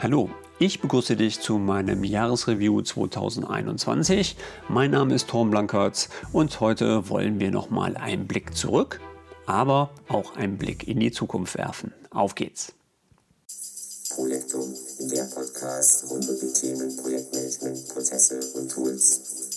Hallo, 0.00 0.28
ich 0.58 0.80
begrüße 0.80 1.14
dich 1.14 1.40
zu 1.40 1.56
meinem 1.56 2.02
Jahresreview 2.02 2.82
2021. 2.82 4.36
Mein 4.68 4.90
Name 4.90 5.14
ist 5.14 5.28
Torm 5.28 5.50
Blankertz 5.50 6.08
und 6.32 6.58
heute 6.58 7.08
wollen 7.08 7.38
wir 7.38 7.52
nochmal 7.52 7.96
einen 7.96 8.26
Blick 8.26 8.56
zurück, 8.56 9.00
aber 9.46 9.90
auch 10.08 10.34
einen 10.34 10.58
Blick 10.58 10.88
in 10.88 10.98
die 10.98 11.12
Zukunft 11.12 11.56
werfen. 11.56 11.94
Auf 12.10 12.34
geht's! 12.34 12.72
Projektum, 14.10 14.74
der 14.98 15.24
Podcast 15.24 16.10
rund 16.10 16.28
um 16.28 16.40
die 16.40 16.52
Themen 16.52 16.96
Projektmanagement, 16.96 17.88
Prozesse 17.88 18.40
und 18.54 18.70
Tools. 18.70 19.53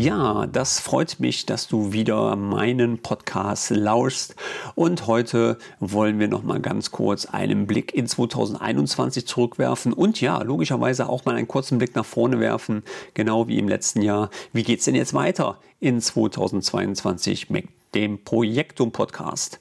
Ja, 0.00 0.46
das 0.46 0.80
freut 0.80 1.20
mich, 1.20 1.44
dass 1.44 1.68
du 1.68 1.92
wieder 1.92 2.34
meinen 2.34 3.02
Podcast 3.02 3.68
lauschst. 3.68 4.34
Und 4.74 5.06
heute 5.06 5.58
wollen 5.78 6.18
wir 6.18 6.26
noch 6.26 6.42
mal 6.42 6.58
ganz 6.58 6.90
kurz 6.90 7.26
einen 7.26 7.66
Blick 7.66 7.92
in 7.92 8.06
2021 8.06 9.26
zurückwerfen 9.26 9.92
und 9.92 10.22
ja, 10.22 10.40
logischerweise 10.40 11.06
auch 11.06 11.26
mal 11.26 11.36
einen 11.36 11.48
kurzen 11.48 11.76
Blick 11.76 11.94
nach 11.96 12.06
vorne 12.06 12.40
werfen, 12.40 12.82
genau 13.12 13.46
wie 13.46 13.58
im 13.58 13.68
letzten 13.68 14.00
Jahr. 14.00 14.30
Wie 14.54 14.62
geht 14.62 14.78
es 14.78 14.86
denn 14.86 14.94
jetzt 14.94 15.12
weiter 15.12 15.58
in 15.80 16.00
2022 16.00 17.50
mit 17.50 17.68
dem 17.94 18.24
Projektum 18.24 18.92
Podcast? 18.92 19.60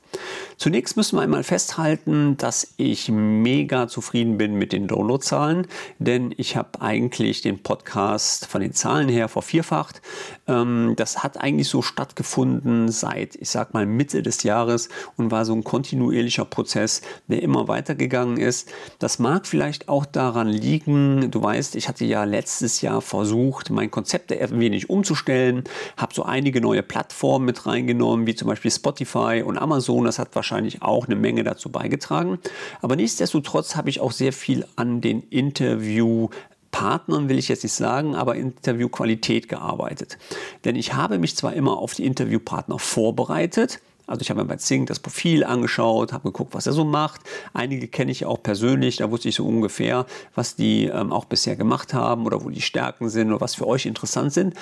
Zunächst 0.58 0.98
müssen 0.98 1.16
wir 1.18 1.22
einmal 1.22 1.44
festhalten, 1.44 2.36
dass 2.36 2.74
ich 2.76 3.08
mega 3.10 3.88
zufrieden 3.88 4.38
bin 4.38 4.56
mit 4.56 4.74
den 4.74 4.88
Downloadzahlen, 4.88 5.68
denn 6.00 6.34
ich 6.36 6.58
habe 6.58 6.82
eigentlich 6.82 7.42
den 7.42 7.64
Podcast 7.64 8.46
von 8.48 8.60
den 8.60 8.74
Zahlen 8.74 9.08
her 9.08 9.30
vervierfacht. 9.30 10.02
Ähm, 10.48 10.96
das 10.98 11.24
hat 11.24 11.40
eigentlich 11.40 11.70
so 11.70 11.82
stattgefunden 11.82 12.90
seit, 12.90 13.36
ich 13.36 13.50
sag 13.50 13.74
mal, 13.74 13.86
Mitte 13.86 14.22
des 14.22 14.44
Jahres 14.44 14.90
und 15.16 15.32
war 15.32 15.46
so 15.46 15.54
ein 15.54 15.64
kontinuierlicher 15.64 16.44
Prozess, 16.44 17.04
der 17.28 17.42
immer 17.42 17.70
weitergegangen 17.70 18.36
ist. 18.36 18.70
Das 19.00 19.18
mag 19.18 19.48
vielleicht 19.48 19.88
auch 19.88 20.06
daran 20.06 20.50
liegen, 20.50 21.32
du 21.32 21.42
weißt, 21.42 21.78
ich 21.78 21.88
hatte 21.88 22.04
ja 22.04 22.26
letztes 22.26 22.82
Jahr 22.82 23.02
versucht, 23.02 23.70
mein 23.70 23.92
Konzept 23.92 24.34
ein 24.34 24.60
wenig 24.60 24.90
umzustellen, 24.90 25.64
habe 25.96 26.14
so 26.14 26.24
einige 26.24 26.60
neue 26.60 26.84
Plattformen 26.84 27.46
mit 27.46 27.66
reingenommen, 27.66 28.28
wie 28.28 28.36
zum 28.36 28.50
Beispiel 28.50 28.72
Spotify 28.72 29.42
und 29.46 29.58
Amazon. 29.58 29.99
Das 30.06 30.20
hat 30.20 30.36
wahrscheinlich 30.36 30.82
auch 30.82 31.06
eine 31.06 31.16
Menge 31.16 31.44
dazu 31.44 31.70
beigetragen. 31.70 32.40
Aber 32.82 32.96
nichtsdestotrotz 32.96 33.76
habe 33.76 33.90
ich 33.90 34.00
auch 34.00 34.12
sehr 34.12 34.34
viel 34.34 34.66
an 34.76 35.02
den 35.02 35.22
Interview 35.24 36.30
Partnern 36.72 37.30
will 37.30 37.40
ich 37.40 37.48
jetzt 37.48 37.64
nicht 37.64 37.74
sagen, 37.74 38.14
aber 38.16 38.36
Interviewqualität 38.36 39.50
gearbeitet. 39.50 40.20
Denn 40.66 40.76
ich 40.76 40.94
habe 40.94 41.18
mich 41.18 41.36
zwar 41.36 41.54
immer 41.54 41.80
auf 41.80 41.96
die 41.96 42.06
Interviewpartner 42.06 42.78
vorbereitet, 42.78 43.80
also 44.10 44.22
ich 44.22 44.32
habe 44.32 44.42
mir 44.42 44.48
bei 44.48 44.56
Zing 44.56 44.88
das 44.88 45.00
Profil 45.00 45.44
angeschaut, 45.44 46.14
habe 46.14 46.32
geguckt, 46.32 46.56
was 46.56 46.66
er 46.66 46.74
so 46.74 46.84
macht. 46.84 47.22
Einige 47.54 47.88
kenne 47.88 48.12
ich 48.12 48.26
auch 48.26 48.42
persönlich, 48.42 48.98
da 48.98 49.12
wusste 49.12 49.30
ich 49.30 49.36
so 49.36 49.46
ungefähr, 49.46 50.08
was 50.34 50.56
die 50.56 50.86
ähm, 50.86 51.14
auch 51.14 51.26
bisher 51.26 51.56
gemacht 51.56 51.94
haben 51.94 52.26
oder 52.26 52.44
wo 52.44 52.50
die 52.50 52.62
Stärken 52.62 53.10
sind 53.10 53.30
oder 53.30 53.40
was 53.40 53.54
für 53.54 53.68
euch 53.68 53.86
interessant 53.86 54.34
sind. 54.34 54.56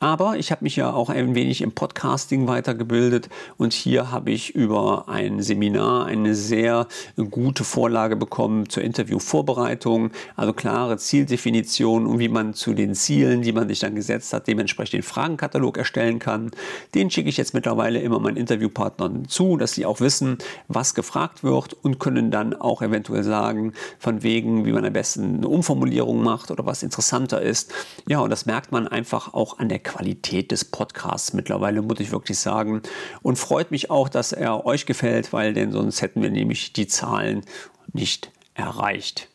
Aber 0.00 0.36
ich 0.36 0.50
habe 0.50 0.64
mich 0.64 0.76
ja 0.76 0.92
auch 0.92 1.08
ein 1.08 1.34
wenig 1.34 1.62
im 1.62 1.72
Podcasting 1.72 2.46
weitergebildet 2.46 3.30
und 3.56 3.72
hier 3.72 4.10
habe 4.10 4.32
ich 4.32 4.54
über 4.54 5.08
ein 5.08 5.40
Seminar 5.40 6.06
eine 6.06 6.34
sehr 6.34 6.88
gute 7.30 7.64
Vorlage 7.64 8.16
bekommen 8.16 8.68
zur 8.68 8.82
Interviewvorbereitung, 8.82 10.10
also 10.36 10.52
klare 10.52 10.98
Zieldefinition 10.98 12.06
und 12.06 12.18
wie 12.18 12.28
man 12.28 12.54
zu 12.54 12.74
den 12.74 12.94
Zielen, 12.94 13.42
die 13.42 13.52
man 13.52 13.68
sich 13.68 13.78
dann 13.78 13.94
gesetzt 13.94 14.32
hat, 14.34 14.46
dementsprechend 14.46 14.94
den 14.94 15.02
Fragenkatalog 15.02 15.78
erstellen 15.78 16.18
kann. 16.18 16.50
Den 16.94 17.10
schicke 17.10 17.28
ich 17.28 17.36
jetzt 17.36 17.54
mittlerweile 17.54 18.00
immer 18.00 18.18
meinen 18.18 18.36
Interviewpartnern 18.36 19.26
zu, 19.28 19.56
dass 19.56 19.72
sie 19.72 19.86
auch 19.86 20.00
wissen, 20.00 20.38
was 20.68 20.94
gefragt 20.94 21.44
wird 21.44 21.72
und 21.72 21.98
können 21.98 22.30
dann 22.30 22.52
auch 22.52 22.82
eventuell 22.82 23.22
sagen, 23.22 23.72
von 23.98 24.22
wegen, 24.22 24.66
wie 24.66 24.72
man 24.72 24.84
am 24.84 24.92
besten 24.92 25.36
eine 25.36 25.48
Umformulierung 25.48 26.22
macht 26.22 26.50
oder 26.50 26.66
was 26.66 26.82
interessanter 26.82 27.40
ist. 27.40 27.72
Ja, 28.06 28.18
und 28.18 28.30
das 28.30 28.44
merkt 28.44 28.72
man 28.72 28.86
einfach 28.86 29.32
auch 29.32 29.58
an 29.58 29.68
der 29.68 29.78
Qualität 29.84 30.50
des 30.50 30.64
Podcasts 30.64 31.32
mittlerweile, 31.32 31.82
muss 31.82 32.00
ich 32.00 32.10
wirklich 32.10 32.38
sagen. 32.38 32.82
Und 33.22 33.38
freut 33.38 33.70
mich 33.70 33.90
auch, 33.90 34.08
dass 34.08 34.32
er 34.32 34.66
euch 34.66 34.86
gefällt, 34.86 35.32
weil 35.32 35.54
denn 35.54 35.70
sonst 35.70 36.02
hätten 36.02 36.22
wir 36.22 36.30
nämlich 36.30 36.72
die 36.72 36.88
Zahlen 36.88 37.44
nicht 37.92 38.32
erreicht. 38.54 39.28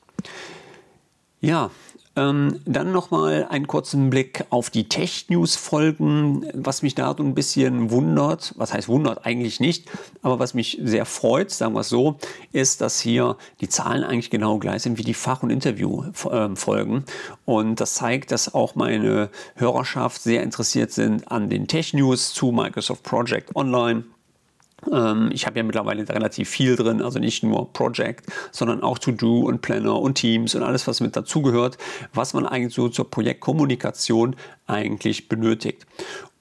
Ja, 1.40 1.72
ähm, 2.16 2.60
dann 2.66 2.92
nochmal 2.92 3.48
einen 3.50 3.68
kurzen 3.68 4.10
Blick 4.10 4.46
auf 4.50 4.70
die 4.70 4.90
Tech-News-Folgen, 4.90 6.46
was 6.54 6.82
mich 6.82 6.96
da 6.96 7.16
so 7.18 7.24
ein 7.24 7.36
bisschen 7.36 7.92
wundert. 7.92 8.54
Was 8.58 8.74
heißt 8.74 8.88
wundert? 8.88 9.26
Eigentlich 9.26 9.60
nicht. 9.60 9.90
Aber 10.22 10.40
was 10.40 10.54
mich 10.54 10.80
sehr 10.84 11.06
freut, 11.06 11.52
sagen 11.52 11.74
wir 11.74 11.82
es 11.82 11.90
so, 11.90 12.18
ist, 12.52 12.82
dass 12.82 13.00
hier 13.00 13.38
die 13.62 13.70
Zahlen 13.70 14.04
eigentlich 14.04 14.30
genau 14.30 14.58
gleich 14.58 14.82
sind 14.82 14.98
wie 14.98 15.04
die 15.04 15.14
Fach- 15.14 15.44
und 15.44 15.50
Interview-Folgen. 15.50 17.06
Und 17.46 17.80
das 17.80 17.94
zeigt, 17.94 18.32
dass 18.32 18.54
auch 18.54 18.76
meine 18.76 19.30
Hörerschaft 19.56 20.22
sehr 20.22 20.44
interessiert 20.44 20.92
sind 20.92 21.32
an 21.32 21.50
den 21.50 21.68
Tech-News 21.68 22.34
zu 22.34 22.52
Microsoft 22.52 23.04
Project 23.04 23.56
Online 23.56 24.04
ich 25.32 25.46
habe 25.46 25.58
ja 25.58 25.64
mittlerweile 25.64 26.08
relativ 26.08 26.50
viel 26.50 26.76
drin, 26.76 27.02
also 27.02 27.20
nicht 27.20 27.44
nur 27.44 27.74
Project, 27.74 28.26
sondern 28.52 28.82
auch 28.82 28.98
To-Do 28.98 29.42
und 29.42 29.62
Planner 29.62 30.00
und 30.00 30.16
Teams 30.16 30.56
und 30.56 30.64
alles, 30.64 30.88
was 30.88 31.02
mit 31.02 31.16
dazugehört, 31.16 31.78
was 32.14 32.34
man 32.34 32.46
eigentlich 32.46 32.74
so 32.74 32.90
zur 32.90 33.10
Projektkommunikation 33.10 34.36
eigentlich 34.68 35.28
benötigt. 35.28 35.86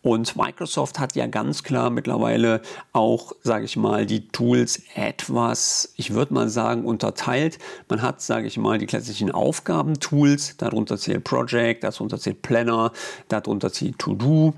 Und 0.00 0.36
Microsoft 0.36 1.00
hat 1.00 1.16
ja 1.16 1.26
ganz 1.26 1.64
klar 1.64 1.90
mittlerweile 1.90 2.62
auch, 2.92 3.32
sage 3.42 3.64
ich 3.64 3.76
mal, 3.76 4.06
die 4.06 4.28
Tools 4.28 4.80
etwas, 4.94 5.92
ich 5.96 6.14
würde 6.14 6.32
mal 6.32 6.48
sagen, 6.48 6.84
unterteilt. 6.84 7.58
Man 7.88 8.00
hat, 8.00 8.22
sage 8.22 8.46
ich 8.46 8.56
mal, 8.58 8.78
die 8.78 8.86
klassischen 8.86 9.32
Aufgabentools, 9.32 10.56
darunter 10.56 10.96
zählt 10.98 11.24
Project, 11.24 11.82
darunter 11.82 12.18
zählt 12.18 12.42
Planner, 12.42 12.92
darunter 13.28 13.72
zählt 13.72 13.98
To-Do. 13.98 14.54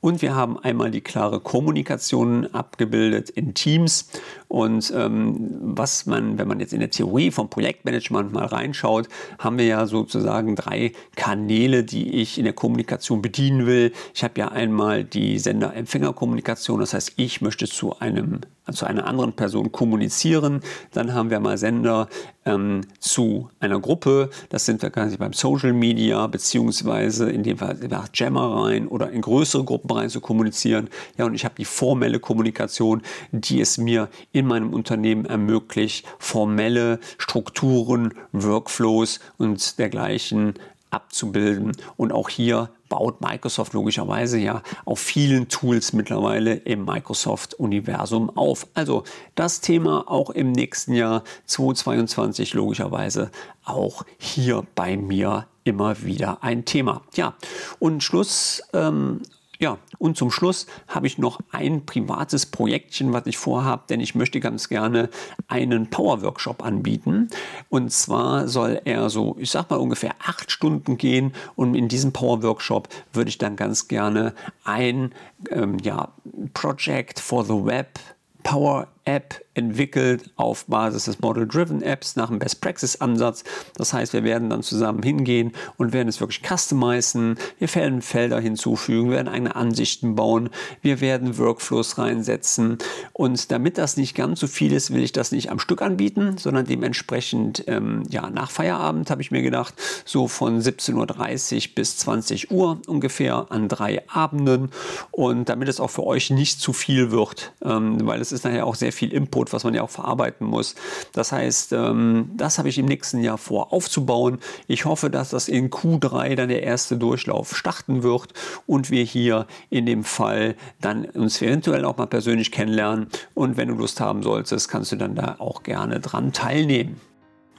Und 0.00 0.22
wir 0.22 0.34
haben 0.34 0.58
einmal 0.58 0.90
die 0.90 1.02
klare 1.02 1.40
Kommunikation 1.40 2.46
abgebildet 2.54 3.28
in 3.28 3.52
Teams. 3.52 4.08
Und 4.48 4.92
ähm, 4.96 5.58
was 5.60 6.06
man, 6.06 6.38
wenn 6.38 6.48
man 6.48 6.58
jetzt 6.58 6.72
in 6.72 6.80
der 6.80 6.90
Theorie 6.90 7.30
vom 7.30 7.50
Projektmanagement 7.50 8.32
mal 8.32 8.46
reinschaut, 8.46 9.08
haben 9.38 9.58
wir 9.58 9.66
ja 9.66 9.86
sozusagen 9.86 10.56
drei 10.56 10.92
Kanäle, 11.16 11.84
die 11.84 12.14
ich 12.14 12.38
in 12.38 12.44
der 12.44 12.54
Kommunikation 12.54 13.20
bedienen 13.20 13.66
will. 13.66 13.92
Ich 14.14 14.24
habe 14.24 14.40
ja 14.40 14.48
einmal 14.48 15.04
die 15.04 15.38
Sender-Empfänger-Kommunikation, 15.38 16.80
das 16.80 16.94
heißt, 16.94 17.12
ich 17.16 17.42
möchte 17.42 17.66
zu 17.66 17.98
einem 17.98 18.40
zu 18.72 18.86
einer 18.86 19.06
anderen 19.06 19.32
Person 19.32 19.72
kommunizieren. 19.72 20.60
Dann 20.92 21.14
haben 21.14 21.30
wir 21.30 21.40
mal 21.40 21.58
Sender 21.58 22.08
ähm, 22.44 22.82
zu 22.98 23.50
einer 23.60 23.80
Gruppe. 23.80 24.30
Das 24.48 24.66
sind 24.66 24.82
wir 24.82 24.90
quasi 24.90 25.16
beim 25.16 25.32
Social 25.32 25.72
Media, 25.72 26.26
beziehungsweise 26.26 27.30
in 27.30 27.42
dem 27.42 27.58
Fall 27.58 27.76
nach 27.88 28.08
Jammer 28.14 28.62
rein 28.62 28.88
oder 28.88 29.10
in 29.10 29.20
größere 29.20 29.64
Gruppen 29.64 29.90
rein 29.90 30.10
zu 30.10 30.20
kommunizieren. 30.20 30.88
Ja, 31.18 31.26
und 31.26 31.34
ich 31.34 31.44
habe 31.44 31.54
die 31.56 31.64
formelle 31.64 32.18
Kommunikation, 32.18 33.02
die 33.32 33.60
es 33.60 33.78
mir 33.78 34.08
in 34.32 34.46
meinem 34.46 34.72
Unternehmen 34.72 35.24
ermöglicht, 35.24 36.06
formelle 36.18 37.00
Strukturen, 37.18 38.14
Workflows 38.32 39.20
und 39.38 39.78
dergleichen 39.78 40.54
abzubilden. 40.90 41.72
Und 41.96 42.12
auch 42.12 42.28
hier 42.28 42.70
baut 42.90 43.22
Microsoft 43.22 43.72
logischerweise 43.72 44.38
ja 44.38 44.62
auf 44.84 44.98
vielen 44.98 45.48
Tools 45.48 45.94
mittlerweile 45.94 46.54
im 46.54 46.84
Microsoft-Universum 46.84 48.36
auf. 48.36 48.66
Also 48.74 49.04
das 49.34 49.62
Thema 49.62 50.04
auch 50.06 50.28
im 50.28 50.52
nächsten 50.52 50.92
Jahr 50.92 51.24
2022 51.46 52.52
logischerweise 52.52 53.30
auch 53.64 54.04
hier 54.18 54.66
bei 54.74 54.98
mir 54.98 55.46
immer 55.64 56.02
wieder 56.02 56.42
ein 56.42 56.66
Thema. 56.66 57.02
Ja, 57.14 57.34
und 57.78 58.02
Schluss 58.02 58.62
ähm, 58.74 59.22
ja, 59.60 59.76
und 59.98 60.16
zum 60.16 60.30
Schluss 60.30 60.66
habe 60.88 61.06
ich 61.06 61.18
noch 61.18 61.40
ein 61.52 61.84
privates 61.84 62.46
Projektchen, 62.46 63.12
was 63.12 63.26
ich 63.26 63.36
vorhabe, 63.36 63.82
denn 63.90 64.00
ich 64.00 64.14
möchte 64.14 64.40
ganz 64.40 64.70
gerne 64.70 65.10
einen 65.48 65.90
Power-Workshop 65.90 66.64
anbieten. 66.64 67.28
Und 67.68 67.92
zwar 67.92 68.48
soll 68.48 68.80
er 68.86 69.10
so, 69.10 69.36
ich 69.38 69.50
sag 69.50 69.68
mal 69.68 69.76
ungefähr 69.76 70.14
acht 70.18 70.50
Stunden 70.50 70.96
gehen. 70.96 71.34
Und 71.56 71.74
in 71.74 71.88
diesem 71.88 72.12
Power-Workshop 72.12 72.88
würde 73.12 73.28
ich 73.28 73.36
dann 73.36 73.56
ganz 73.56 73.86
gerne 73.86 74.34
ein 74.64 75.12
ähm, 75.50 75.76
ja, 75.82 76.08
Project 76.54 77.20
for 77.20 77.44
the 77.44 77.64
Web 77.64 78.00
Power 78.42 78.88
App 79.10 79.44
entwickelt 79.54 80.30
auf 80.36 80.66
Basis 80.66 81.06
des 81.06 81.20
Model-Driven 81.20 81.82
Apps 81.82 82.14
nach 82.14 82.30
einem 82.30 82.38
Best-Practice-Ansatz. 82.38 83.42
Das 83.76 83.92
heißt, 83.92 84.12
wir 84.12 84.22
werden 84.22 84.48
dann 84.48 84.62
zusammen 84.62 85.02
hingehen 85.02 85.52
und 85.76 85.92
werden 85.92 86.08
es 86.08 86.20
wirklich 86.20 86.42
customizen. 86.42 87.36
Wir 87.58 87.74
werden 87.74 88.00
Felder 88.00 88.38
hinzufügen, 88.38 89.10
werden 89.10 89.28
eigene 89.28 89.56
Ansichten 89.56 90.14
bauen. 90.14 90.50
Wir 90.82 91.00
werden 91.00 91.36
Workflows 91.36 91.98
reinsetzen. 91.98 92.78
Und 93.12 93.50
damit 93.50 93.76
das 93.76 93.96
nicht 93.96 94.14
ganz 94.14 94.38
so 94.40 94.46
viel 94.46 94.72
ist, 94.72 94.94
will 94.94 95.02
ich 95.02 95.12
das 95.12 95.32
nicht 95.32 95.50
am 95.50 95.58
Stück 95.58 95.82
anbieten, 95.82 96.38
sondern 96.38 96.64
dementsprechend 96.64 97.64
ähm, 97.66 98.04
ja, 98.08 98.30
nach 98.30 98.50
Feierabend 98.50 99.10
habe 99.10 99.20
ich 99.20 99.32
mir 99.32 99.42
gedacht, 99.42 99.74
so 100.04 100.28
von 100.28 100.60
17.30 100.60 101.68
Uhr 101.68 101.74
bis 101.74 101.96
20 101.98 102.50
Uhr 102.52 102.80
ungefähr 102.86 103.46
an 103.50 103.68
drei 103.68 104.08
Abenden. 104.08 104.70
Und 105.10 105.48
damit 105.48 105.68
es 105.68 105.80
auch 105.80 105.90
für 105.90 106.04
euch 106.04 106.30
nicht 106.30 106.60
zu 106.60 106.72
viel 106.72 107.10
wird, 107.10 107.52
ähm, 107.62 108.06
weil 108.06 108.20
es 108.20 108.30
ist 108.30 108.44
nachher 108.44 108.66
auch 108.66 108.76
sehr 108.76 108.92
viel 108.92 108.99
Input, 109.08 109.52
was 109.52 109.64
man 109.64 109.74
ja 109.74 109.82
auch 109.82 109.90
verarbeiten 109.90 110.46
muss. 110.46 110.74
Das 111.12 111.32
heißt, 111.32 111.72
ähm, 111.72 112.30
das 112.36 112.58
habe 112.58 112.68
ich 112.68 112.78
im 112.78 112.86
nächsten 112.86 113.22
Jahr 113.22 113.38
vor 113.38 113.72
aufzubauen. 113.72 114.38
Ich 114.66 114.84
hoffe, 114.84 115.10
dass 115.10 115.30
das 115.30 115.48
in 115.48 115.70
Q3 115.70 116.36
dann 116.36 116.48
der 116.48 116.62
erste 116.62 116.96
Durchlauf 116.96 117.56
starten 117.56 118.02
wird 118.02 118.34
und 118.66 118.90
wir 118.90 119.04
hier 119.04 119.46
in 119.70 119.86
dem 119.86 120.04
Fall 120.04 120.56
dann 120.80 121.04
uns 121.06 121.40
eventuell 121.42 121.84
auch 121.84 121.96
mal 121.96 122.06
persönlich 122.06 122.52
kennenlernen. 122.52 123.08
Und 123.34 123.56
wenn 123.56 123.68
du 123.68 123.74
Lust 123.74 124.00
haben 124.00 124.22
solltest, 124.22 124.68
kannst 124.68 124.92
du 124.92 124.96
dann 124.96 125.14
da 125.14 125.36
auch 125.38 125.62
gerne 125.62 126.00
dran 126.00 126.32
teilnehmen. 126.32 127.00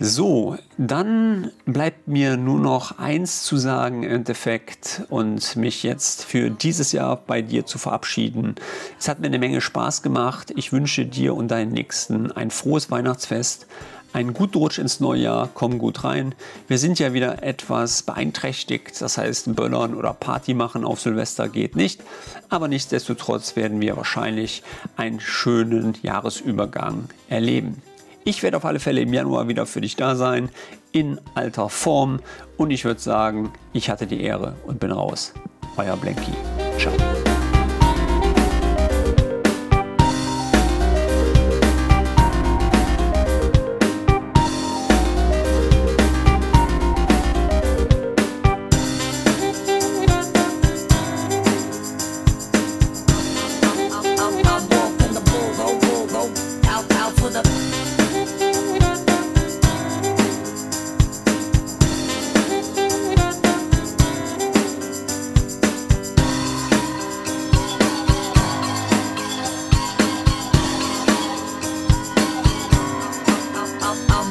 So, 0.03 0.57
dann 0.79 1.51
bleibt 1.67 2.07
mir 2.07 2.35
nur 2.35 2.57
noch 2.57 2.97
eins 2.97 3.43
zu 3.43 3.57
sagen 3.57 4.01
im 4.01 4.09
Endeffekt 4.09 5.03
und 5.09 5.55
mich 5.55 5.83
jetzt 5.83 6.25
für 6.25 6.49
dieses 6.49 6.91
Jahr 6.91 7.17
bei 7.17 7.43
dir 7.43 7.67
zu 7.67 7.77
verabschieden. 7.77 8.55
Es 8.99 9.07
hat 9.07 9.19
mir 9.19 9.27
eine 9.27 9.37
Menge 9.37 9.61
Spaß 9.61 10.01
gemacht. 10.01 10.53
Ich 10.55 10.73
wünsche 10.73 11.05
dir 11.05 11.35
und 11.35 11.49
deinen 11.51 11.71
Nächsten 11.71 12.31
ein 12.31 12.49
frohes 12.49 12.89
Weihnachtsfest, 12.89 13.67
einen 14.11 14.33
guten 14.33 14.57
Rutsch 14.57 14.79
ins 14.79 15.01
neue 15.01 15.21
Jahr, 15.21 15.49
komm 15.53 15.77
gut 15.77 16.03
rein. 16.03 16.33
Wir 16.67 16.79
sind 16.79 16.97
ja 16.97 17.13
wieder 17.13 17.43
etwas 17.43 18.01
beeinträchtigt, 18.01 18.99
das 18.99 19.19
heißt 19.19 19.55
Böllern 19.55 19.93
oder 19.93 20.13
Party 20.13 20.55
machen 20.55 20.83
auf 20.83 20.99
Silvester 20.99 21.47
geht 21.47 21.75
nicht, 21.75 22.01
aber 22.49 22.67
nichtsdestotrotz 22.67 23.55
werden 23.55 23.79
wir 23.81 23.97
wahrscheinlich 23.97 24.63
einen 24.97 25.19
schönen 25.19 25.95
Jahresübergang 26.01 27.09
erleben. 27.29 27.83
Ich 28.23 28.43
werde 28.43 28.57
auf 28.57 28.65
alle 28.65 28.79
Fälle 28.79 29.01
im 29.01 29.13
Januar 29.13 29.47
wieder 29.47 29.65
für 29.65 29.81
dich 29.81 29.95
da 29.95 30.15
sein, 30.15 30.49
in 30.91 31.19
alter 31.33 31.69
Form. 31.69 32.19
Und 32.57 32.71
ich 32.71 32.85
würde 32.85 32.99
sagen, 32.99 33.51
ich 33.73 33.89
hatte 33.89 34.05
die 34.05 34.21
Ehre 34.21 34.55
und 34.65 34.79
bin 34.79 34.91
raus. 34.91 35.33
Euer 35.77 35.97
Blanky. 35.97 36.33
Ciao. 36.77 36.93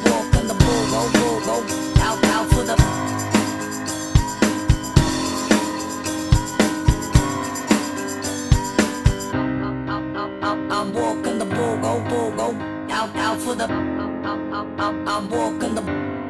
walk 0.05 0.35
on 0.35 0.47
the 0.47 0.53
bull, 0.53 0.83
roll, 0.93 1.09
roll, 1.09 1.39
roll, 1.47 1.63
out, 1.99 2.23
out 2.25 2.49
for 2.51 2.63
the. 2.63 2.75
I'm 10.73 10.93
walking 10.93 11.37
the 11.37 11.45
bull, 11.45 11.77
go, 11.77 11.99
go, 12.09 12.51
out, 12.89 13.15
out 13.15 13.39
for 13.39 13.55
the. 13.55 13.65
I'm 15.07 15.29
walking 15.29 15.75
the. 15.75 16.20